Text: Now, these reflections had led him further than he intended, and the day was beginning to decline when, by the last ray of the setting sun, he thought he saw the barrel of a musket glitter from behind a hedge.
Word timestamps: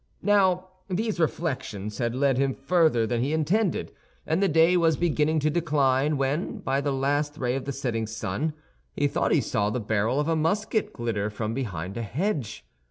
Now, 0.23 0.69
these 0.89 1.19
reflections 1.19 1.99
had 1.99 2.15
led 2.15 2.39
him 2.39 2.55
further 2.55 3.05
than 3.05 3.21
he 3.21 3.33
intended, 3.33 3.93
and 4.25 4.41
the 4.41 4.47
day 4.47 4.75
was 4.75 4.97
beginning 4.97 5.37
to 5.41 5.51
decline 5.51 6.17
when, 6.17 6.57
by 6.57 6.81
the 6.81 6.91
last 6.91 7.37
ray 7.37 7.55
of 7.55 7.65
the 7.65 7.71
setting 7.71 8.07
sun, 8.07 8.53
he 8.95 9.07
thought 9.07 9.31
he 9.31 9.41
saw 9.41 9.69
the 9.69 9.79
barrel 9.79 10.19
of 10.19 10.27
a 10.27 10.35
musket 10.35 10.91
glitter 10.91 11.29
from 11.29 11.53
behind 11.53 11.97
a 11.97 12.01
hedge. 12.01 12.65